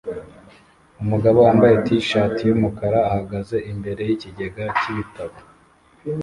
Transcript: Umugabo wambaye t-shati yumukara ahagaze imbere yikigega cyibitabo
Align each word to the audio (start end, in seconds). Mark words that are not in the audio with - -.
Umugabo 1.03 1.37
wambaye 1.45 1.75
t-shati 1.85 2.41
yumukara 2.49 2.99
ahagaze 3.09 3.57
imbere 3.71 4.01
yikigega 4.09 4.63
cyibitabo 4.79 5.35